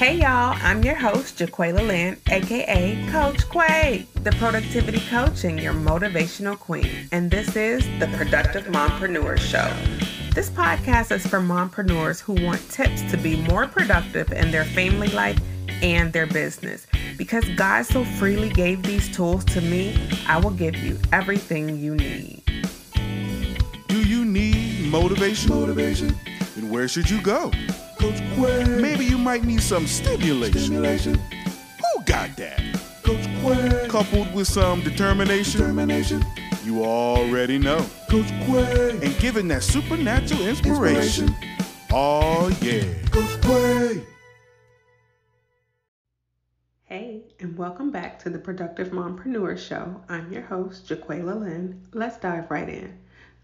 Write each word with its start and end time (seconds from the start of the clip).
Hey 0.00 0.14
y'all, 0.14 0.56
I'm 0.62 0.82
your 0.82 0.94
host, 0.94 1.36
Jaqualia 1.36 1.86
Lynn, 1.86 2.16
aka 2.30 3.06
Coach 3.10 3.46
Qua, 3.50 3.98
the 4.22 4.34
productivity 4.38 5.00
coach 5.10 5.44
and 5.44 5.60
your 5.60 5.74
motivational 5.74 6.58
queen. 6.58 7.06
And 7.12 7.30
this 7.30 7.54
is 7.54 7.84
the 7.98 8.06
Productive 8.16 8.64
Mompreneur 8.64 9.36
Show. 9.36 9.70
This 10.34 10.48
podcast 10.48 11.12
is 11.12 11.26
for 11.26 11.38
mompreneurs 11.38 12.18
who 12.18 12.32
want 12.42 12.66
tips 12.70 13.02
to 13.10 13.18
be 13.18 13.36
more 13.42 13.66
productive 13.66 14.32
in 14.32 14.50
their 14.50 14.64
family 14.64 15.08
life 15.08 15.38
and 15.82 16.10
their 16.14 16.26
business. 16.26 16.86
Because 17.18 17.44
God 17.50 17.82
so 17.82 18.02
freely 18.02 18.48
gave 18.48 18.82
these 18.82 19.14
tools 19.14 19.44
to 19.44 19.60
me, 19.60 19.94
I 20.26 20.38
will 20.38 20.52
give 20.52 20.76
you 20.76 20.98
everything 21.12 21.76
you 21.76 21.94
need. 21.94 22.42
Do 23.88 24.02
you 24.08 24.24
need 24.24 24.86
motivation? 24.86 25.50
Motivation. 25.50 26.16
Then 26.56 26.70
where 26.70 26.88
should 26.88 27.10
you 27.10 27.20
go? 27.20 27.52
Coach 28.00 28.20
Qua. 28.34 28.64
Maybe 28.80 29.04
you 29.04 29.18
might 29.18 29.44
need 29.44 29.60
some 29.60 29.86
stimulation. 29.86 30.58
Stimulation. 30.60 31.14
Who 31.14 32.02
got 32.04 32.34
that? 32.38 32.62
Coach 33.02 33.26
Qua. 33.42 33.88
Coupled 33.88 34.32
with 34.34 34.48
some 34.48 34.80
determination, 34.82 35.60
Determination. 35.60 36.24
you 36.64 36.82
already 36.82 37.58
know. 37.58 37.84
Coach 38.08 38.30
Qua. 38.46 38.60
And 39.02 39.16
given 39.18 39.48
that 39.48 39.62
supernatural 39.62 40.46
inspiration, 40.48 41.28
Inspiration. 41.28 41.34
oh 41.92 42.48
yeah. 42.62 42.84
Coach 43.10 43.40
Qua. 43.42 44.02
Hey, 46.84 47.22
and 47.38 47.56
welcome 47.56 47.90
back 47.92 48.18
to 48.20 48.30
the 48.30 48.38
Productive 48.38 48.88
Mompreneur 48.92 49.56
Show. 49.58 50.02
I'm 50.08 50.32
your 50.32 50.42
host, 50.42 50.88
Jaqualia 50.88 51.38
Lynn. 51.38 51.86
Let's 51.92 52.16
dive 52.16 52.50
right 52.50 52.68
in. 52.68 52.98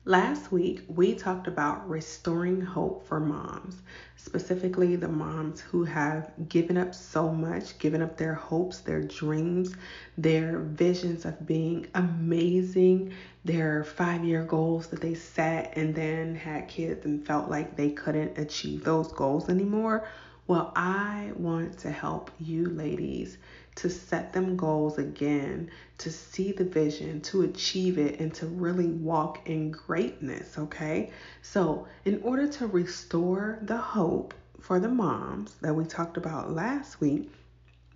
Last 0.09 0.53
week, 0.53 0.85
we 0.87 1.17
talked 1.17 1.49
about 1.49 1.91
restoring 1.91 2.61
hope 2.61 3.09
for 3.09 3.19
moms, 3.19 3.83
specifically 4.15 4.95
the 4.95 5.09
moms 5.09 5.61
who 5.61 5.83
have 5.83 6.31
given 6.49 6.77
up 6.77 6.95
so 6.95 7.33
much, 7.33 7.77
given 7.81 8.01
up 8.01 8.17
their 8.17 8.35
hopes, 8.35 8.79
their 8.79 9.03
dreams, 9.03 9.75
their 10.17 10.61
visions 10.61 11.25
of 11.25 11.45
being 11.45 11.89
amazing, 11.97 13.15
their 13.45 13.83
five 13.83 14.25
year 14.25 14.45
goals 14.45 14.87
that 14.91 15.01
they 15.01 15.15
set, 15.15 15.73
and 15.77 15.93
then 15.93 16.37
had 16.37 16.69
kids 16.69 17.05
and 17.05 17.27
felt 17.27 17.51
like 17.51 17.75
they 17.75 17.91
couldn't 17.91 18.39
achieve 18.39 18.85
those 18.85 19.11
goals 19.11 19.49
anymore. 19.49 20.07
Well, 20.47 20.73
I 20.77 21.33
want 21.35 21.79
to 21.79 21.91
help 21.91 22.31
you 22.39 22.69
ladies 22.69 23.39
to 23.77 23.91
set 23.91 24.33
them 24.33 24.57
goals 24.57 24.99
again, 24.99 25.71
to 25.99 26.11
see 26.11 26.53
the 26.53 26.65
vision, 26.65 27.21
to 27.21 27.43
achieve 27.43 27.99
it, 27.99 28.21
and 28.21 28.35
to 28.35 28.47
really 28.47 28.89
walk 28.89 29.49
in 29.49 29.71
greatness, 29.71 30.59
okay? 30.59 31.11
So, 31.43 31.87
in 32.05 32.21
order 32.23 32.49
to 32.49 32.67
restore 32.67 33.59
the 33.63 33.77
hope 33.77 34.35
for 34.61 34.81
the 34.81 34.89
moms 34.89 35.55
that 35.61 35.75
we 35.75 35.85
talked 35.85 36.17
about 36.17 36.53
last 36.53 37.01
week, 37.01 37.31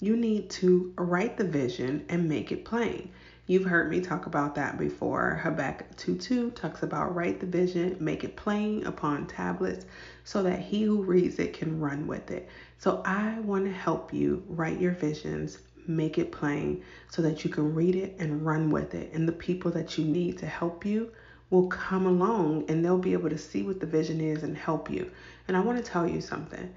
you 0.01 0.17
need 0.17 0.51
to 0.51 0.92
write 0.97 1.36
the 1.36 1.45
vision 1.45 2.05
and 2.08 2.28
make 2.28 2.53
it 2.53 2.64
plain. 2.64 3.11
You've 3.47 3.64
heard 3.64 3.91
me 3.91 4.01
talk 4.01 4.27
about 4.27 4.55
that 4.55 4.78
before. 4.78 5.41
Habakkuk 5.42 5.97
2:2 5.97 6.53
talks 6.55 6.84
about 6.84 7.17
write 7.17 7.41
the 7.41 7.47
vision, 7.47 7.97
make 7.98 8.23
it 8.23 8.36
plain 8.36 8.86
upon 8.86 9.27
tablets 9.27 9.86
so 10.23 10.45
that 10.45 10.61
he 10.61 10.83
who 10.83 11.03
reads 11.03 11.41
it 11.41 11.53
can 11.53 11.81
run 11.81 12.06
with 12.06 12.31
it. 12.31 12.48
So 12.78 13.03
I 13.05 13.41
want 13.41 13.64
to 13.64 13.73
help 13.73 14.14
you 14.14 14.45
write 14.48 14.81
your 14.81 14.92
visions, 14.92 15.58
make 15.96 16.19
it 16.19 16.33
plain 16.33 16.83
so 17.08 17.22
that 17.22 17.44
you 17.44 17.50
can 17.50 17.74
read 17.74 17.94
it 17.94 18.16
and 18.19 18.44
run 18.44 18.70
with 18.70 18.94
it. 18.94 19.12
And 19.12 19.28
the 19.28 19.33
people 19.33 19.70
that 19.72 19.98
you 19.98 20.05
need 20.05 20.38
to 20.38 20.46
help 20.46 20.84
you 20.84 21.10
will 21.50 21.66
come 21.66 22.06
along 22.06 22.64
and 22.69 22.84
they'll 22.84 22.98
be 22.98 23.12
able 23.12 23.30
to 23.30 23.38
see 23.38 23.62
what 23.62 23.80
the 23.80 23.86
vision 23.86 24.20
is 24.20 24.42
and 24.42 24.56
help 24.56 24.91
you. 24.91 25.11
And 25.48 25.56
I 25.56 25.61
want 25.61 25.78
to 25.78 25.91
tell 25.91 26.08
you 26.08 26.20
something. 26.20 26.72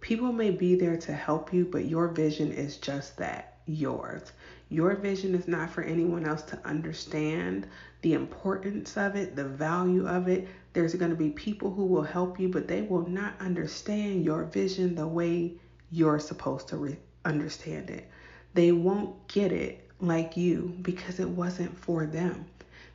People 0.00 0.32
may 0.32 0.50
be 0.50 0.76
there 0.76 0.96
to 0.98 1.12
help 1.12 1.52
you, 1.52 1.64
but 1.64 1.86
your 1.86 2.08
vision 2.08 2.52
is 2.52 2.76
just 2.76 3.16
that 3.16 3.58
yours. 3.66 4.32
Your 4.68 4.94
vision 4.96 5.34
is 5.34 5.48
not 5.48 5.70
for 5.70 5.82
anyone 5.82 6.26
else 6.26 6.42
to 6.42 6.66
understand 6.66 7.66
the 8.02 8.12
importance 8.12 8.96
of 8.96 9.16
it, 9.16 9.34
the 9.34 9.44
value 9.44 10.06
of 10.06 10.28
it. 10.28 10.46
There's 10.72 10.94
going 10.94 11.10
to 11.10 11.16
be 11.16 11.30
people 11.30 11.72
who 11.72 11.86
will 11.86 12.02
help 12.02 12.38
you, 12.38 12.48
but 12.48 12.68
they 12.68 12.82
will 12.82 13.08
not 13.08 13.34
understand 13.40 14.24
your 14.24 14.44
vision 14.44 14.94
the 14.94 15.06
way 15.06 15.54
you're 15.90 16.18
supposed 16.18 16.68
to 16.68 16.76
re- 16.76 16.98
understand 17.24 17.90
it. 17.90 18.08
They 18.54 18.72
won't 18.72 19.28
get 19.28 19.52
it 19.52 19.88
like 20.00 20.36
you 20.36 20.74
because 20.82 21.20
it 21.20 21.28
wasn't 21.28 21.76
for 21.78 22.06
them. 22.06 22.46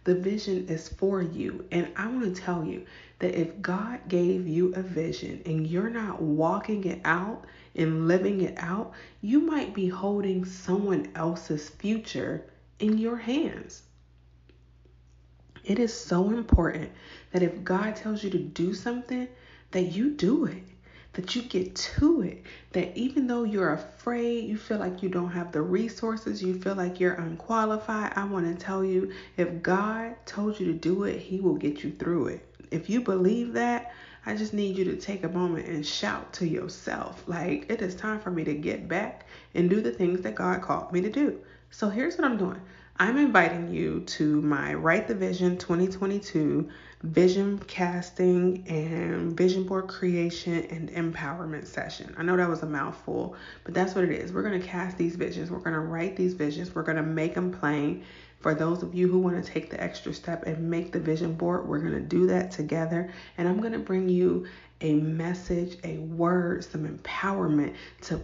The 0.03 0.16
vision 0.16 0.68
is 0.68 0.90
for 0.90 1.22
you. 1.22 1.66
And 1.72 1.88
I 1.96 2.08
want 2.08 2.36
to 2.36 2.41
tell 2.41 2.66
you 2.66 2.86
that 3.19 3.40
if 3.40 3.62
God 3.62 4.00
gave 4.09 4.47
you 4.47 4.74
a 4.74 4.81
vision 4.81 5.41
and 5.46 5.66
you're 5.66 5.90
not 5.90 6.22
walking 6.22 6.84
it 6.84 7.00
out 7.06 7.46
and 7.75 8.08
living 8.08 8.41
it 8.41 8.56
out, 8.58 8.94
you 9.22 9.40
might 9.40 9.74
be 9.74 9.88
holding 9.88 10.44
someone 10.44 11.09
else's 11.16 11.70
future 11.70 12.46
in 12.80 12.97
your 12.97 13.16
hands. 13.16 13.84
It 15.64 15.80
is 15.80 15.94
so 15.94 16.31
important 16.31 16.91
that 17.31 17.44
if 17.44 17.64
God 17.64 17.96
tells 17.96 18.24
you 18.24 18.30
to 18.31 18.38
do 18.40 18.74
something, 18.74 19.30
that 19.72 19.84
you 19.84 20.09
do 20.12 20.46
it, 20.46 20.64
that 21.13 21.35
you 21.35 21.44
get 21.44 21.75
to 21.75 22.22
it, 22.22 22.44
that 22.72 22.96
even 22.97 23.28
though 23.28 23.44
you're 23.44 23.74
afraid, 23.74 24.46
you 24.46 24.57
feel 24.57 24.79
like 24.79 25.03
you 25.03 25.09
don't 25.09 25.31
have 25.31 25.51
the 25.51 25.62
resources, 25.62 26.44
you 26.44 26.59
feel 26.59 26.75
like 26.75 27.00
you're 27.00 27.13
unqualified, 27.13 28.13
I 28.16 28.25
want 28.25 28.46
to 28.47 28.66
tell 28.66 28.84
you 28.84 29.12
if 29.38 29.62
God 29.62 30.16
told 30.25 30.59
you 30.59 30.66
to 30.68 30.73
do 30.73 31.03
it, 31.03 31.19
He 31.19 31.40
will 31.40 31.56
get 31.56 31.84
you 31.84 31.91
through 31.91 32.28
it. 32.28 32.47
If 32.72 32.90
you 32.90 33.02
believe 33.02 33.53
that, 33.53 33.94
I 34.25 34.35
just 34.35 34.53
need 34.53 34.78
you 34.78 34.85
to 34.85 34.96
take 34.96 35.23
a 35.23 35.29
moment 35.29 35.68
and 35.68 35.85
shout 35.85 36.34
to 36.34 36.47
yourself, 36.47 37.23
like, 37.28 37.69
it 37.69 37.81
is 37.81 37.94
time 37.94 38.19
for 38.19 38.31
me 38.31 38.44
to 38.46 38.53
get 38.53 38.88
back 38.88 39.28
and 39.53 39.69
do 39.69 39.81
the 39.81 39.91
things 39.91 40.22
that 40.22 40.35
God 40.35 40.62
called 40.62 40.91
me 40.91 41.02
to 41.02 41.09
do. 41.09 41.40
So 41.72 41.90
here's 41.90 42.18
what 42.18 42.25
I'm 42.25 42.38
doing 42.38 42.62
I'm 42.99 43.17
inviting 43.17 43.73
you 43.73 44.01
to 44.01 44.39
my 44.43 44.75
Write 44.75 45.07
the 45.07 45.15
Vision 45.15 45.57
2022 45.57 46.69
vision 47.01 47.57
casting 47.67 48.63
and 48.67 49.35
vision 49.35 49.63
board 49.63 49.87
creation 49.87 50.63
and 50.69 50.89
empowerment 50.91 51.65
session. 51.65 52.13
I 52.17 52.23
know 52.23 52.37
that 52.37 52.47
was 52.47 52.61
a 52.61 52.67
mouthful, 52.67 53.35
but 53.63 53.73
that's 53.73 53.95
what 53.95 54.03
it 54.03 54.11
is. 54.11 54.31
We're 54.31 54.43
going 54.43 54.61
to 54.61 54.65
cast 54.65 54.97
these 54.97 55.15
visions, 55.15 55.49
we're 55.49 55.57
going 55.57 55.73
to 55.73 55.79
write 55.79 56.15
these 56.15 56.35
visions, 56.35 56.75
we're 56.75 56.83
going 56.83 56.97
to 56.97 57.03
make 57.03 57.33
them 57.33 57.51
plain. 57.51 58.03
For 58.39 58.53
those 58.53 58.83
of 58.83 58.93
you 58.93 59.07
who 59.07 59.19
want 59.19 59.43
to 59.43 59.51
take 59.51 59.71
the 59.71 59.81
extra 59.81 60.13
step 60.13 60.43
and 60.45 60.69
make 60.69 60.91
the 60.91 60.99
vision 60.99 61.33
board, 61.33 61.67
we're 61.67 61.79
going 61.79 61.93
to 61.93 61.99
do 61.99 62.27
that 62.27 62.51
together. 62.51 63.11
And 63.37 63.47
I'm 63.47 63.59
going 63.59 63.73
to 63.73 63.79
bring 63.79 64.07
you 64.07 64.45
a 64.81 64.93
message, 64.95 65.77
a 65.83 65.97
word, 65.97 66.63
some 66.63 66.87
empowerment 66.87 67.73
to 68.01 68.21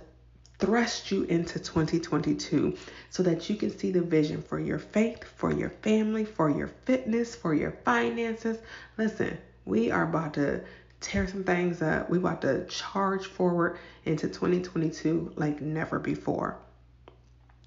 thrust 0.59 1.09
you 1.09 1.23
into 1.23 1.57
2022 1.57 2.77
so 3.09 3.23
that 3.23 3.49
you 3.49 3.55
can 3.55 3.75
see 3.75 3.91
the 3.91 4.01
vision 4.01 4.41
for 4.41 4.59
your 4.59 4.77
faith, 4.77 5.23
for 5.23 5.51
your 5.53 5.69
family, 5.69 6.25
for 6.25 6.49
your 6.49 6.67
fitness, 6.67 7.33
for 7.33 7.53
your 7.53 7.71
finances. 7.71 8.57
Listen, 8.97 9.37
we 9.65 9.89
are 9.89 10.03
about 10.03 10.33
to 10.33 10.61
tear 10.99 11.27
some 11.27 11.45
things 11.45 11.81
up. 11.81 12.09
We're 12.09 12.17
about 12.17 12.41
to 12.41 12.65
charge 12.65 13.25
forward 13.25 13.79
into 14.05 14.27
2022 14.27 15.33
like 15.37 15.61
never 15.61 15.97
before. 15.97 16.57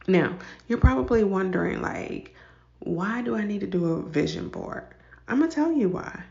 Now, 0.06 0.36
you're 0.69 0.78
probably 0.78 1.25
wondering 1.25 1.81
like, 1.81 2.34
why 2.81 3.22
do 3.22 3.36
I 3.36 3.44
need 3.44 3.60
to 3.60 3.66
do 3.66 3.92
a 3.92 4.02
vision 4.02 4.48
board? 4.48 4.84
I'm 5.28 5.38
going 5.38 5.48
to 5.48 5.54
tell 5.54 5.72
you 5.72 5.88
why. 5.88 6.25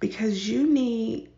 Because 0.00 0.48
you 0.48 0.66
need 0.66 1.28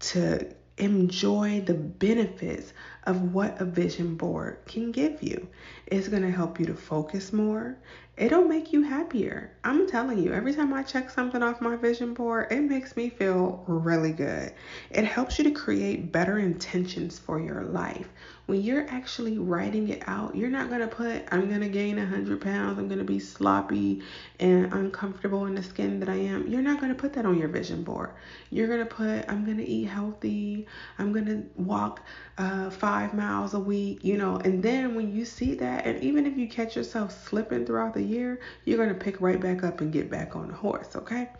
to 0.00 0.54
enjoy 0.78 1.60
the 1.60 1.74
benefits 1.74 2.72
of 3.04 3.32
what 3.32 3.60
a 3.60 3.64
vision 3.64 4.16
board 4.16 4.58
can 4.66 4.90
give 4.90 5.22
you. 5.22 5.48
It's 5.86 6.08
going 6.08 6.22
to 6.22 6.30
help 6.30 6.58
you 6.58 6.66
to 6.66 6.74
focus 6.74 7.32
more. 7.32 7.76
It'll 8.16 8.44
make 8.44 8.72
you 8.72 8.82
happier. 8.82 9.52
I'm 9.64 9.88
telling 9.88 10.18
you, 10.18 10.32
every 10.32 10.54
time 10.54 10.72
I 10.72 10.82
check 10.82 11.10
something 11.10 11.42
off 11.42 11.60
my 11.60 11.76
vision 11.76 12.14
board, 12.14 12.46
it 12.50 12.60
makes 12.60 12.96
me 12.96 13.08
feel 13.08 13.64
really 13.66 14.12
good. 14.12 14.52
It 14.90 15.04
helps 15.04 15.38
you 15.38 15.44
to 15.44 15.50
create 15.50 16.12
better 16.12 16.38
intentions 16.38 17.18
for 17.18 17.40
your 17.40 17.64
life. 17.64 18.08
When 18.46 18.60
you're 18.60 18.86
actually 18.90 19.38
writing 19.38 19.88
it 19.88 20.02
out, 20.06 20.36
you're 20.36 20.50
not 20.50 20.68
going 20.68 20.80
to 20.80 20.86
put, 20.86 21.24
I'm 21.32 21.48
going 21.48 21.62
to 21.62 21.68
gain 21.68 21.96
100 21.96 22.42
pounds, 22.42 22.78
I'm 22.78 22.88
going 22.88 22.98
to 22.98 23.04
be 23.04 23.18
sloppy 23.18 24.02
and 24.38 24.72
uncomfortable 24.72 25.46
in 25.46 25.54
the 25.54 25.62
skin 25.62 25.98
that 26.00 26.10
I 26.10 26.16
am. 26.16 26.46
You're 26.46 26.60
not 26.60 26.78
going 26.78 26.94
to 26.94 27.00
put 27.00 27.14
that 27.14 27.24
on 27.24 27.38
your 27.38 27.48
vision 27.48 27.82
board. 27.82 28.10
You're 28.50 28.66
going 28.66 28.80
to 28.80 28.86
put, 28.86 29.24
I'm 29.30 29.46
going 29.46 29.56
to 29.56 29.66
eat 29.66 29.84
healthy, 29.84 30.66
I'm 30.98 31.12
going 31.12 31.26
to 31.26 31.42
walk 31.56 32.02
uh, 32.36 32.68
five 32.68 33.14
miles 33.14 33.54
a 33.54 33.60
week, 33.60 34.04
you 34.04 34.18
know, 34.18 34.36
and 34.36 34.62
then 34.62 34.94
when 34.94 35.14
you 35.14 35.24
see 35.24 35.54
that, 35.54 35.86
and 35.86 36.02
even 36.04 36.26
if 36.26 36.36
you 36.36 36.46
catch 36.46 36.76
yourself 36.76 37.26
slipping 37.26 37.64
throughout 37.64 37.94
the 37.94 38.02
year, 38.02 38.40
you're 38.66 38.76
going 38.76 38.90
to 38.90 38.94
pick 38.94 39.20
right 39.22 39.40
back 39.40 39.64
up 39.64 39.80
and 39.80 39.90
get 39.90 40.10
back 40.10 40.36
on 40.36 40.48
the 40.48 40.54
horse, 40.54 40.94
okay? 40.96 41.30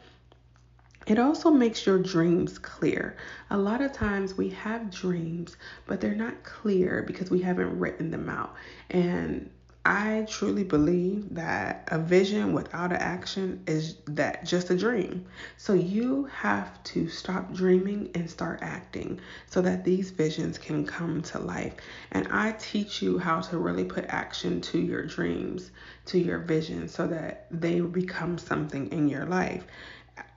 It 1.06 1.18
also 1.18 1.50
makes 1.50 1.84
your 1.84 1.98
dreams 1.98 2.58
clear. 2.58 3.16
A 3.50 3.58
lot 3.58 3.82
of 3.82 3.92
times 3.92 4.36
we 4.36 4.48
have 4.50 4.90
dreams, 4.90 5.56
but 5.86 6.00
they're 6.00 6.14
not 6.14 6.44
clear 6.44 7.04
because 7.06 7.30
we 7.30 7.40
haven't 7.40 7.78
written 7.78 8.10
them 8.10 8.28
out. 8.28 8.54
And 8.90 9.50
I 9.86 10.26
truly 10.30 10.64
believe 10.64 11.34
that 11.34 11.86
a 11.88 11.98
vision 11.98 12.54
without 12.54 12.90
an 12.90 12.96
action 12.96 13.62
is 13.66 13.96
that 14.06 14.46
just 14.46 14.70
a 14.70 14.76
dream. 14.78 15.26
So 15.58 15.74
you 15.74 16.24
have 16.24 16.82
to 16.84 17.06
stop 17.10 17.52
dreaming 17.52 18.08
and 18.14 18.30
start 18.30 18.60
acting 18.62 19.20
so 19.46 19.60
that 19.60 19.84
these 19.84 20.10
visions 20.10 20.56
can 20.56 20.86
come 20.86 21.20
to 21.20 21.38
life. 21.38 21.74
And 22.12 22.26
I 22.30 22.52
teach 22.52 23.02
you 23.02 23.18
how 23.18 23.40
to 23.42 23.58
really 23.58 23.84
put 23.84 24.06
action 24.08 24.62
to 24.62 24.78
your 24.78 25.04
dreams, 25.04 25.70
to 26.06 26.18
your 26.18 26.38
vision 26.38 26.88
so 26.88 27.06
that 27.08 27.46
they 27.50 27.80
become 27.80 28.38
something 28.38 28.90
in 28.90 29.06
your 29.06 29.26
life 29.26 29.66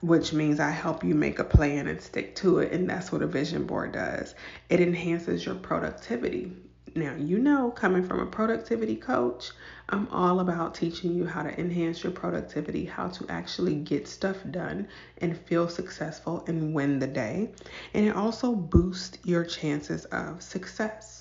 which 0.00 0.32
means 0.32 0.60
I 0.60 0.70
help 0.70 1.04
you 1.04 1.14
make 1.14 1.38
a 1.38 1.44
plan 1.44 1.86
and 1.86 2.00
stick 2.00 2.34
to 2.36 2.58
it. 2.58 2.72
And 2.72 2.88
that's 2.88 3.12
what 3.12 3.22
a 3.22 3.26
vision 3.26 3.64
board 3.64 3.92
does. 3.92 4.34
It 4.68 4.80
enhances 4.80 5.44
your 5.44 5.54
productivity. 5.56 6.52
Now, 6.94 7.14
you 7.14 7.38
know, 7.38 7.70
coming 7.70 8.02
from 8.02 8.20
a 8.20 8.26
productivity 8.26 8.96
coach, 8.96 9.52
I'm 9.90 10.08
all 10.08 10.40
about 10.40 10.74
teaching 10.74 11.14
you 11.14 11.26
how 11.26 11.42
to 11.42 11.60
enhance 11.60 12.02
your 12.02 12.12
productivity, 12.12 12.84
how 12.86 13.08
to 13.08 13.26
actually 13.28 13.76
get 13.76 14.08
stuff 14.08 14.38
done 14.50 14.88
and 15.18 15.36
feel 15.36 15.68
successful 15.68 16.44
and 16.46 16.74
win 16.74 16.98
the 16.98 17.06
day. 17.06 17.50
And 17.94 18.06
it 18.06 18.16
also 18.16 18.54
boosts 18.54 19.18
your 19.24 19.44
chances 19.44 20.06
of 20.06 20.42
success. 20.42 21.17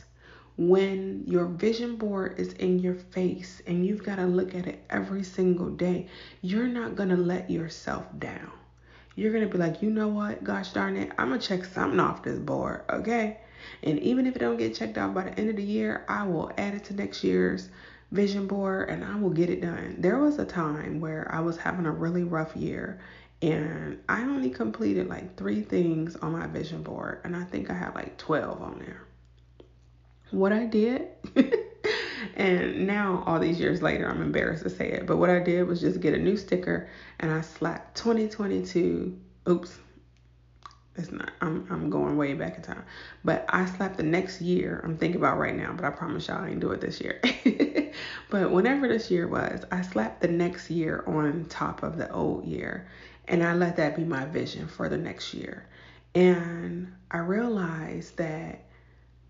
When 0.57 1.23
your 1.27 1.45
vision 1.45 1.97
board 1.97 2.39
is 2.39 2.53
in 2.53 2.79
your 2.79 2.95
face 2.95 3.61
and 3.67 3.85
you've 3.85 4.03
got 4.03 4.15
to 4.15 4.25
look 4.25 4.55
at 4.55 4.65
it 4.65 4.83
every 4.89 5.23
single 5.23 5.69
day, 5.69 6.07
you're 6.41 6.67
not 6.67 6.95
going 6.95 7.09
to 7.09 7.15
let 7.15 7.51
yourself 7.51 8.05
down. 8.17 8.51
You're 9.15 9.31
going 9.31 9.47
to 9.47 9.51
be 9.51 9.59
like, 9.59 9.83
you 9.83 9.91
know 9.91 10.07
what? 10.07 10.43
Gosh 10.43 10.73
darn 10.73 10.97
it, 10.97 11.11
I'm 11.19 11.29
going 11.29 11.39
to 11.39 11.47
check 11.47 11.63
something 11.65 11.99
off 11.99 12.23
this 12.23 12.39
board, 12.39 12.81
okay? 12.89 13.37
And 13.83 13.99
even 13.99 14.25
if 14.25 14.35
it 14.35 14.39
don't 14.39 14.57
get 14.57 14.75
checked 14.75 14.97
off 14.97 15.13
by 15.13 15.25
the 15.25 15.39
end 15.39 15.49
of 15.49 15.57
the 15.57 15.63
year, 15.63 16.05
I 16.09 16.23
will 16.25 16.51
add 16.57 16.73
it 16.73 16.85
to 16.85 16.95
next 16.95 17.23
year's 17.23 17.69
vision 18.11 18.47
board 18.47 18.89
and 18.89 19.03
I 19.03 19.15
will 19.15 19.29
get 19.29 19.49
it 19.49 19.61
done. 19.61 19.95
There 19.99 20.17
was 20.17 20.39
a 20.39 20.45
time 20.45 20.99
where 20.99 21.29
I 21.31 21.39
was 21.39 21.57
having 21.57 21.85
a 21.85 21.91
really 21.91 22.23
rough 22.23 22.55
year 22.55 22.99
and 23.41 23.99
I 24.09 24.21
only 24.21 24.49
completed 24.49 25.07
like 25.07 25.37
three 25.37 25.61
things 25.61 26.15
on 26.15 26.31
my 26.31 26.47
vision 26.47 26.81
board 26.81 27.21
and 27.23 27.35
I 27.35 27.43
think 27.43 27.69
I 27.69 27.75
had 27.75 27.93
like 27.93 28.17
12 28.17 28.61
on 28.61 28.79
there. 28.79 29.06
What 30.31 30.51
I 30.51 30.65
did, 30.65 31.07
and 32.35 32.85
now 32.85 33.23
all 33.25 33.39
these 33.39 33.59
years 33.59 33.81
later, 33.81 34.09
I'm 34.09 34.21
embarrassed 34.21 34.63
to 34.63 34.69
say 34.69 34.91
it, 34.91 35.05
but 35.05 35.17
what 35.17 35.29
I 35.29 35.39
did 35.39 35.67
was 35.67 35.79
just 35.79 36.01
get 36.01 36.13
a 36.13 36.17
new 36.17 36.35
sticker 36.35 36.89
and 37.19 37.31
I 37.31 37.41
slapped 37.41 37.95
2022. 37.97 39.17
Oops, 39.49 39.79
it's 40.97 41.11
not 41.11 41.31
I'm 41.41 41.65
I'm 41.69 41.89
going 41.89 42.17
way 42.17 42.33
back 42.33 42.57
in 42.57 42.63
time. 42.63 42.83
But 43.23 43.45
I 43.49 43.65
slapped 43.65 43.97
the 43.97 44.03
next 44.03 44.41
year. 44.41 44.81
I'm 44.83 44.97
thinking 44.97 45.21
about 45.21 45.37
right 45.37 45.55
now, 45.55 45.71
but 45.73 45.85
I 45.85 45.91
promise 45.91 46.27
y'all 46.27 46.43
I 46.43 46.49
ain't 46.49 46.59
do 46.59 46.71
it 46.71 46.81
this 46.81 46.99
year. 46.99 47.21
but 48.29 48.51
whenever 48.51 48.87
this 48.87 49.09
year 49.11 49.27
was, 49.27 49.63
I 49.71 49.81
slapped 49.81 50.21
the 50.21 50.27
next 50.27 50.69
year 50.69 51.03
on 51.07 51.45
top 51.49 51.83
of 51.83 51.97
the 51.97 52.11
old 52.11 52.45
year. 52.45 52.87
And 53.27 53.43
I 53.43 53.53
let 53.53 53.75
that 53.77 53.95
be 53.95 54.03
my 54.03 54.25
vision 54.25 54.67
for 54.67 54.89
the 54.89 54.97
next 54.97 55.33
year. 55.33 55.67
And 56.15 56.93
I 57.11 57.19
realized 57.19 58.17
that 58.17 58.61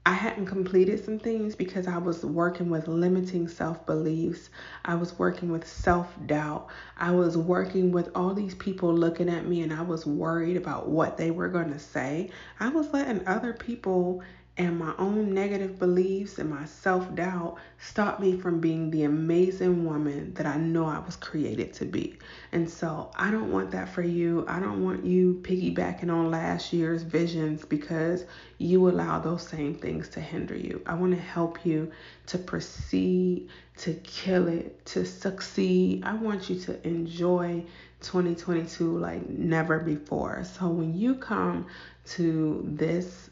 I 0.07 0.13
hadn't 0.13 0.45
completed 0.45 1.03
some 1.03 1.19
things 1.19 1.53
because 1.53 1.85
I 1.85 1.97
was 1.97 2.23
working 2.23 2.69
with 2.69 2.87
limiting 2.87 3.49
self 3.49 3.85
beliefs. 3.85 4.49
I 4.85 4.95
was 4.95 5.19
working 5.19 5.51
with 5.51 5.67
self 5.67 6.07
doubt. 6.27 6.69
I 6.97 7.11
was 7.11 7.37
working 7.37 7.91
with 7.91 8.09
all 8.15 8.33
these 8.33 8.55
people 8.55 8.93
looking 8.95 9.27
at 9.27 9.45
me 9.45 9.63
and 9.63 9.73
I 9.73 9.81
was 9.81 10.05
worried 10.05 10.55
about 10.55 10.87
what 10.87 11.17
they 11.17 11.29
were 11.29 11.49
going 11.49 11.73
to 11.73 11.79
say. 11.79 12.29
I 12.57 12.69
was 12.69 12.93
letting 12.93 13.27
other 13.27 13.51
people 13.51 14.23
and 14.59 14.79
my 14.79 14.93
own 14.97 15.33
negative 15.35 15.77
beliefs 15.77 16.39
and 16.39 16.49
my 16.49 16.65
self 16.65 17.13
doubt 17.13 17.57
stopped 17.79 18.19
me 18.19 18.35
from 18.35 18.59
being 18.59 18.89
the 18.89 19.03
amazing 19.03 19.85
woman 19.85 20.33
that 20.33 20.47
I 20.47 20.57
know 20.57 20.85
I 20.85 20.97
was 20.99 21.15
created 21.15 21.73
to 21.73 21.85
be. 21.85 22.17
And 22.51 22.67
so 22.67 23.11
I 23.15 23.29
don't 23.29 23.51
want 23.51 23.69
that 23.71 23.89
for 23.89 24.01
you. 24.01 24.45
I 24.47 24.59
don't 24.59 24.83
want 24.83 25.05
you 25.05 25.39
piggybacking 25.43 26.11
on 26.11 26.31
last 26.31 26.73
year's 26.73 27.03
visions 27.03 27.65
because 27.65 28.25
you 28.57 28.89
allow 28.89 29.19
those 29.19 29.47
same 29.47 29.75
things 29.75 30.09
to 30.09 30.21
hinder 30.21 30.57
you. 30.57 30.81
I 30.87 30.95
want 30.95 31.13
to 31.13 31.21
help 31.21 31.63
you 31.63 31.91
to 32.27 32.39
proceed, 32.39 33.49
to 33.77 33.93
kill 33.93 34.47
it, 34.47 34.83
to 34.87 35.05
succeed. 35.05 36.03
I 36.03 36.15
want 36.15 36.49
you 36.49 36.59
to 36.61 36.87
enjoy 36.87 37.63
2022 38.01 38.97
like 38.97 39.29
never 39.29 39.79
before. 39.79 40.43
So 40.43 40.67
when 40.67 40.97
you 40.97 41.15
come 41.15 41.67
to 42.05 42.63
this 42.63 43.26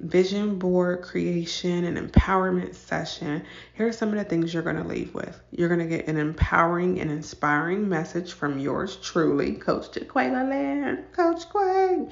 vision 0.00 0.58
board 0.58 1.02
creation 1.02 1.84
and 1.84 1.96
empowerment 1.96 2.74
session, 2.74 3.42
here 3.74 3.86
are 3.88 3.92
some 3.92 4.10
of 4.10 4.16
the 4.16 4.24
things 4.24 4.52
you're 4.52 4.62
going 4.62 4.76
to 4.76 4.84
leave 4.84 5.14
with. 5.14 5.40
You're 5.50 5.68
going 5.68 5.80
to 5.80 5.96
get 5.96 6.06
an 6.06 6.18
empowering 6.18 7.00
and 7.00 7.10
inspiring 7.10 7.88
message 7.88 8.32
from 8.32 8.58
yours 8.58 8.96
truly, 8.96 9.54
Coach 9.54 9.90
Jaqualia 9.92 10.48
Lynn, 10.48 11.04
Coach 11.12 11.48
Qua. 11.48 12.06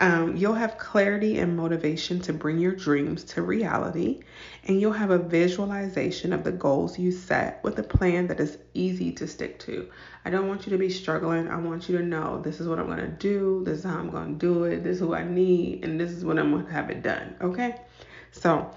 Um, 0.00 0.36
you'll 0.36 0.54
have 0.54 0.78
clarity 0.78 1.38
and 1.38 1.56
motivation 1.56 2.20
to 2.20 2.32
bring 2.32 2.58
your 2.58 2.72
dreams 2.72 3.24
to 3.24 3.42
reality, 3.42 4.20
and 4.64 4.80
you'll 4.80 4.92
have 4.92 5.10
a 5.10 5.18
visualization 5.18 6.32
of 6.32 6.44
the 6.44 6.52
goals 6.52 6.98
you 6.98 7.10
set 7.10 7.62
with 7.64 7.78
a 7.80 7.82
plan 7.82 8.28
that 8.28 8.38
is 8.38 8.58
easy 8.74 9.10
to 9.12 9.26
stick 9.26 9.58
to. 9.60 9.90
I 10.24 10.30
don't 10.30 10.46
want 10.46 10.66
you 10.66 10.70
to 10.70 10.78
be 10.78 10.90
struggling. 10.90 11.48
I 11.48 11.56
want 11.56 11.88
you 11.88 11.98
to 11.98 12.04
know 12.04 12.40
this 12.40 12.60
is 12.60 12.68
what 12.68 12.78
I'm 12.78 12.86
going 12.86 12.98
to 12.98 13.08
do, 13.08 13.62
this 13.64 13.78
is 13.78 13.84
how 13.84 13.98
I'm 13.98 14.10
going 14.10 14.38
to 14.38 14.46
do 14.46 14.64
it, 14.64 14.84
this 14.84 14.96
is 14.96 15.00
who 15.00 15.14
I 15.14 15.24
need, 15.24 15.84
and 15.84 15.98
this 15.98 16.12
is 16.12 16.24
when 16.24 16.38
I'm 16.38 16.52
going 16.52 16.66
to 16.66 16.72
have 16.72 16.90
it 16.90 17.02
done. 17.02 17.34
Okay? 17.40 17.80
So 18.30 18.70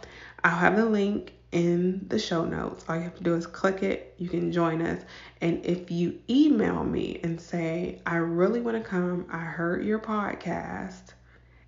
I'll 0.43 0.57
have 0.57 0.75
the 0.75 0.85
link 0.85 1.33
in 1.51 2.05
the 2.07 2.19
show 2.19 2.45
notes. 2.45 2.85
All 2.87 2.95
you 2.95 3.01
have 3.01 3.15
to 3.15 3.23
do 3.23 3.35
is 3.35 3.45
click 3.45 3.83
it. 3.83 4.13
You 4.17 4.29
can 4.29 4.51
join 4.51 4.81
us. 4.81 5.03
And 5.41 5.65
if 5.65 5.91
you 5.91 6.19
email 6.29 6.83
me 6.83 7.19
and 7.23 7.39
say, 7.39 8.01
I 8.05 8.17
really 8.17 8.61
want 8.61 8.81
to 8.81 8.89
come, 8.89 9.25
I 9.31 9.39
heard 9.39 9.83
your 9.83 9.99
podcast 9.99 11.13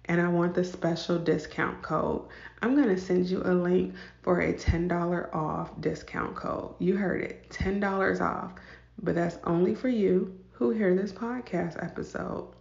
and 0.06 0.20
I 0.20 0.28
want 0.28 0.54
the 0.54 0.64
special 0.64 1.18
discount 1.18 1.82
code, 1.82 2.28
I'm 2.62 2.76
going 2.76 2.90
to 2.90 3.00
send 3.00 3.28
you 3.28 3.42
a 3.44 3.54
link 3.54 3.96
for 4.22 4.42
a 4.42 4.54
$10 4.54 5.34
off 5.34 5.80
discount 5.82 6.36
code. 6.36 6.76
You 6.80 6.98
heard 6.98 7.22
it 7.22 7.50
$10 7.50 8.22
off, 8.22 8.54
but 9.02 9.16
that's 9.16 9.38
only 9.46 9.76
for 9.76 9.90
you 9.90 10.38
who 10.52 10.72
hear 10.72 10.96
this 10.96 11.12
podcast 11.12 11.84
episode. 11.84 12.54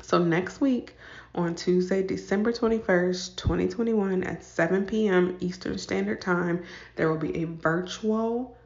So 0.00 0.18
next 0.18 0.60
week, 0.60 0.94
on 1.38 1.54
Tuesday, 1.54 2.02
December 2.02 2.52
21st, 2.52 3.36
2021, 3.36 4.24
at 4.24 4.42
7 4.42 4.84
p.m. 4.84 5.36
Eastern 5.38 5.78
Standard 5.78 6.20
Time, 6.20 6.64
there 6.96 7.08
will 7.08 7.16
be 7.16 7.42
a 7.42 7.44
virtual 7.44 8.58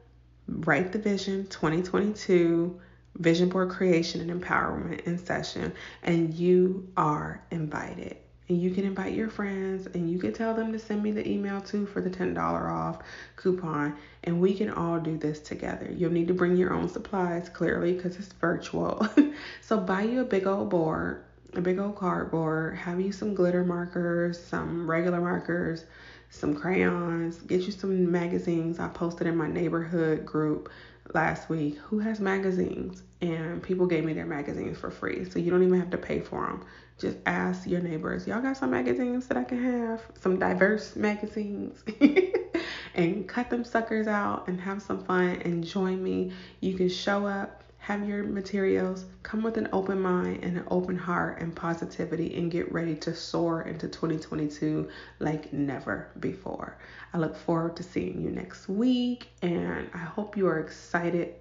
Write 0.47 0.91
the 0.91 0.97
Vision 0.97 1.45
2022 1.47 2.81
Vision 3.17 3.49
Board 3.49 3.69
Creation 3.69 4.27
and 4.27 4.41
Empowerment 4.41 5.01
in 5.01 5.23
session, 5.23 5.71
and 6.01 6.33
you 6.33 6.89
are 6.97 7.43
invited. 7.51 8.17
And 8.49 8.59
you 8.59 8.71
can 8.71 8.85
invite 8.85 9.13
your 9.13 9.29
friends 9.29 9.87
and 9.93 10.09
you 10.11 10.19
can 10.19 10.33
tell 10.33 10.53
them 10.53 10.73
to 10.73 10.79
send 10.79 11.01
me 11.01 11.11
the 11.11 11.25
email 11.25 11.61
too 11.61 11.85
for 11.85 12.01
the 12.01 12.09
$10 12.09 12.35
off 12.37 12.99
coupon. 13.35 13.95
And 14.23 14.41
we 14.41 14.53
can 14.53 14.69
all 14.69 14.99
do 14.99 15.17
this 15.17 15.39
together. 15.39 15.89
You'll 15.95 16.11
need 16.11 16.27
to 16.27 16.33
bring 16.33 16.57
your 16.57 16.73
own 16.73 16.89
supplies 16.89 17.47
clearly 17.49 17.93
because 17.93 18.17
it's 18.17 18.33
virtual. 18.33 19.07
so 19.61 19.79
buy 19.79 20.01
you 20.01 20.21
a 20.21 20.25
big 20.25 20.45
old 20.45 20.69
board 20.69 21.23
a 21.55 21.61
big 21.61 21.79
old 21.79 21.95
cardboard, 21.95 22.75
have 22.75 22.99
you 22.99 23.11
some 23.11 23.33
glitter 23.33 23.63
markers, 23.63 24.43
some 24.43 24.89
regular 24.89 25.21
markers, 25.21 25.85
some 26.29 26.55
crayons, 26.55 27.37
get 27.37 27.61
you 27.61 27.71
some 27.71 28.11
magazines. 28.11 28.79
I 28.79 28.87
posted 28.87 29.27
in 29.27 29.37
my 29.37 29.47
neighborhood 29.47 30.25
group 30.25 30.69
last 31.13 31.49
week 31.49 31.77
who 31.77 31.99
has 31.99 32.19
magazines 32.19 33.03
and 33.21 33.61
people 33.61 33.85
gave 33.85 34.03
me 34.03 34.13
their 34.13 34.25
magazines 34.25 34.77
for 34.77 34.89
free. 34.89 35.29
So 35.29 35.39
you 35.39 35.51
don't 35.51 35.63
even 35.63 35.79
have 35.79 35.91
to 35.91 35.97
pay 35.97 36.21
for 36.21 36.45
them. 36.45 36.65
Just 36.97 37.17
ask 37.25 37.67
your 37.67 37.81
neighbors, 37.81 38.27
y'all 38.27 38.41
got 38.41 38.57
some 38.57 38.71
magazines 38.71 39.27
that 39.27 39.37
I 39.37 39.43
can 39.43 39.63
have? 39.63 40.01
Some 40.19 40.39
diverse 40.39 40.95
magazines. 40.95 41.83
and 42.95 43.27
cut 43.27 43.49
them 43.49 43.63
suckers 43.63 44.07
out 44.07 44.47
and 44.47 44.59
have 44.61 44.81
some 44.81 45.03
fun 45.03 45.41
and 45.43 45.63
join 45.63 46.03
me. 46.03 46.31
You 46.61 46.75
can 46.75 46.89
show 46.89 47.25
up 47.25 47.62
have 47.83 48.07
your 48.07 48.23
materials, 48.23 49.03
come 49.23 49.43
with 49.43 49.57
an 49.57 49.67
open 49.73 49.99
mind 49.99 50.41
and 50.41 50.55
an 50.55 50.63
open 50.71 50.97
heart 50.97 51.41
and 51.41 51.53
positivity, 51.53 52.33
and 52.35 52.49
get 52.49 52.71
ready 52.71 52.95
to 52.95 53.13
soar 53.13 53.63
into 53.63 53.89
2022 53.89 54.87
like 55.19 55.51
never 55.51 56.07
before. 56.21 56.77
I 57.13 57.17
look 57.17 57.35
forward 57.35 57.75
to 57.75 57.83
seeing 57.83 58.21
you 58.21 58.31
next 58.31 58.69
week, 58.69 59.27
and 59.41 59.89
I 59.93 59.97
hope 59.97 60.37
you 60.37 60.47
are 60.47 60.59
excited 60.59 61.35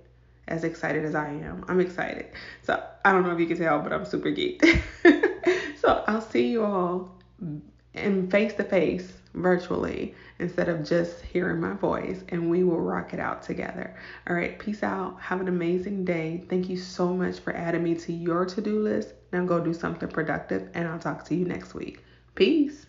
as 0.49 0.64
excited 0.64 1.04
as 1.04 1.14
I 1.14 1.28
am. 1.28 1.64
I'm 1.68 1.78
excited. 1.78 2.26
So 2.62 2.82
I 3.04 3.12
don't 3.12 3.22
know 3.22 3.30
if 3.30 3.38
you 3.38 3.46
can 3.46 3.58
tell, 3.58 3.78
but 3.78 3.92
I'm 3.92 4.04
super 4.04 4.32
geeked. 4.32 4.66
so 5.80 6.02
I'll 6.08 6.20
see 6.20 6.49
you 6.49 6.64
all 6.64 7.22
in 7.94 8.28
face 8.28 8.54
to 8.54 8.64
face 8.64 9.12
virtually 9.35 10.15
instead 10.39 10.69
of 10.69 10.85
just 10.85 11.21
hearing 11.23 11.61
my 11.61 11.75
voice, 11.75 12.23
and 12.29 12.51
we 12.51 12.65
will 12.65 12.81
rock 12.81 13.15
it 13.15 13.21
out 13.21 13.43
together. 13.43 13.97
All 14.29 14.37
right, 14.37 14.59
peace 14.59 14.83
out. 14.83 15.21
Have 15.21 15.41
an 15.41 15.49
amazing 15.49 16.05
day. 16.05 16.45
Thank 16.49 16.69
you 16.69 16.77
so 16.77 17.12
much 17.12 17.39
for 17.41 17.55
adding 17.55 17.83
me 17.83 17.95
to 17.97 18.12
your 18.12 18.45
to 18.47 18.61
do 18.61 18.81
list. 18.81 19.15
Now 19.33 19.45
go 19.45 19.61
do 19.61 19.75
something 19.75 20.09
productive, 20.09 20.71
and 20.75 20.87
I'll 20.87 20.99
talk 20.99 21.25
to 21.27 21.35
you 21.35 21.45
next 21.45 21.75
week. 21.75 22.03
Peace. 22.35 22.87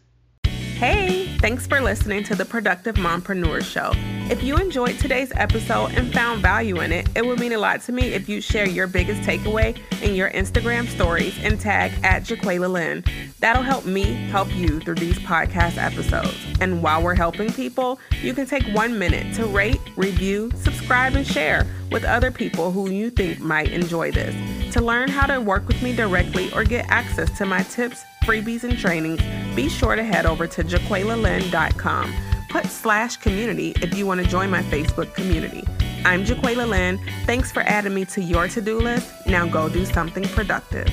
Hey, 0.78 1.28
thanks 1.38 1.66
for 1.66 1.80
listening 1.80 2.24
to 2.26 2.36
the 2.36 2.44
Productive 2.44 2.96
Mompreneur 2.96 3.64
Show. 3.64 3.92
If 4.30 4.44
you 4.44 4.58
enjoyed 4.58 4.98
today's 5.00 5.32
episode 5.36 5.92
and 5.94 6.12
found 6.12 6.42
value 6.42 6.82
in 6.82 6.92
it, 6.92 7.08
it 7.16 7.26
would 7.26 7.40
mean 7.40 7.54
a 7.54 7.58
lot 7.58 7.82
to 7.84 7.92
me 7.92 8.14
if 8.14 8.28
you 8.28 8.42
share 8.42 8.68
your 8.68 8.88
biggest 8.88 9.22
takeaway 9.22 9.78
in 10.02 10.16
your 10.16 10.32
Instagram 10.32 10.88
stories 10.88 11.38
and 11.42 11.60
tag 11.60 11.92
at 12.04 12.24
Jaqualia 12.24 12.70
Lynn. 12.70 13.04
That'll 13.40 13.64
help 13.64 13.86
me 13.86 14.14
help 14.30 14.54
you 14.56 14.80
through 14.80 14.96
these 14.96 15.20
podcast 15.20 15.78
episodes. 15.78 16.36
And 16.60 16.82
while 16.82 17.02
we're 17.04 17.16
helping 17.16 17.52
people, 17.54 18.00
you 18.22 18.34
can 18.34 18.46
take 18.46 18.64
one 18.76 18.98
minute 18.98 19.36
to 19.36 19.46
rate, 19.46 19.80
review, 19.96 20.52
subscribe, 20.56 21.16
and 21.16 21.28
share 21.28 21.68
with 21.92 22.04
other 22.04 22.32
people 22.32 22.72
who 22.72 22.90
you 22.90 23.10
think 23.10 23.40
might 23.40 23.72
enjoy 23.72 24.12
this. 24.12 24.36
To 24.74 24.82
learn 24.82 25.08
how 25.10 25.28
to 25.28 25.40
work 25.40 25.68
with 25.68 25.82
me 25.84 25.96
directly 25.96 26.52
or 26.54 26.64
get 26.64 26.90
access 26.90 27.38
to 27.38 27.46
my 27.46 27.62
tips, 27.64 28.04
freebies, 28.24 28.64
and 28.64 28.78
trainings, 28.78 29.22
be 29.56 29.70
sure 29.70 29.96
to 29.96 30.04
head 30.04 30.26
over 30.26 30.48
to 30.48 30.64
jaqualialynn.com. 30.64 32.14
Put 32.50 32.66
slash 32.66 33.18
community 33.18 33.72
if 33.82 33.98
you 33.98 34.06
want 34.06 34.22
to 34.22 34.28
join 34.28 34.50
my 34.50 34.62
Facebook 34.64 35.14
community. 35.14 35.64
I'm 36.06 36.24
Jaqualia 36.26 36.68
Lynn. 36.68 37.00
Thanks 37.26 37.52
for 37.52 37.62
adding 37.62 37.94
me 37.94 38.06
to 38.06 38.22
your 38.22 38.48
to 38.50 38.62
do 38.62 38.78
list. 38.78 39.12
Now 39.26 39.48
go 39.48 39.70
do 39.70 39.86
something 39.86 40.24
productive. 40.24 40.90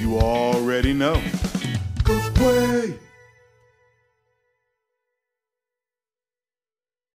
You 0.00 0.18
already 0.18 0.92
know. 0.92 1.20
Qua. 2.04 3.07